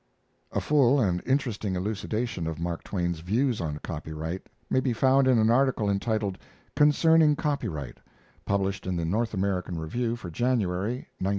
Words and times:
(A 0.51 0.59
full 0.59 0.99
and 0.99 1.21
interesting 1.27 1.75
elucidation 1.75 2.47
of 2.47 2.57
Mark 2.59 2.83
Twain's 2.83 3.19
views 3.19 3.61
on 3.61 3.77
Copyright 3.83 4.41
may 4.67 4.79
be 4.79 4.93
found 4.93 5.27
in 5.27 5.37
an 5.37 5.51
article 5.51 5.91
entitled 5.91 6.39
"Concerning 6.75 7.35
Copyright," 7.35 7.99
published 8.43 8.87
in 8.87 8.95
the 8.95 9.05
North 9.05 9.35
American 9.35 9.77
Review 9.77 10.15
for 10.15 10.31
January, 10.31 11.07
1905.) 11.19 11.29